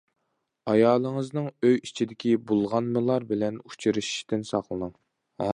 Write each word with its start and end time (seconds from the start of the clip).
ئايالىڭىزنىڭ 0.71 1.49
ئۆي 1.67 1.77
ئىچىدىكى 1.89 2.33
بۇلغانمىلار 2.53 3.29
بىلەن 3.35 3.63
ئۇچرىشىشتىن 3.67 4.51
ساقلىنىڭ. 4.55 5.01